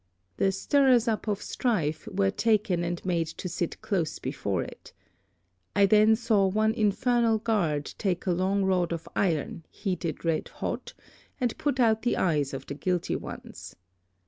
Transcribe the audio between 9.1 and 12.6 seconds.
iron, heat it red hot, and put out the eyes